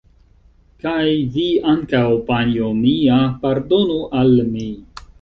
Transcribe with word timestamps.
Kaj 0.85 1.05
vi 1.35 1.45
ankaŭ, 1.75 2.01
panjo 2.31 2.73
mia, 2.83 3.23
pardonu 3.47 4.03
al 4.25 4.39
mi! 4.53 4.71